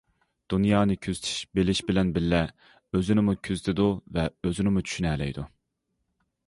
دۇنيانى 0.51 0.95
كۆزىتىش، 1.07 1.33
بىلىش 1.59 1.81
بىلەن 1.89 2.13
بىللە، 2.15 2.39
ئۆزىنىمۇ 2.99 3.39
كۆزىتىدۇ 3.49 3.87
ۋە 4.17 4.27
ئۆزىنىمۇ 4.31 4.87
چۈشىنەلەيدۇ. 4.89 5.47